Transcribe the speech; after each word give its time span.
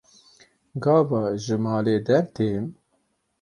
Gava 0.83 1.21
ji 1.43 1.55
malê 1.63 1.97
dertêm. 2.07 2.65